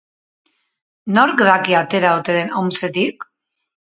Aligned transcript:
Nork 1.17 1.43
daki 1.49 1.75
atera 1.79 2.13
ote 2.21 2.37
den 2.39 2.49
Omsketik? 2.63 3.29